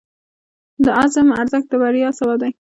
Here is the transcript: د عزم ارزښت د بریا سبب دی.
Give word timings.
د 0.83 0.85
عزم 0.99 1.27
ارزښت 1.41 1.67
د 1.71 1.73
بریا 1.81 2.09
سبب 2.19 2.37
دی. 2.41 2.51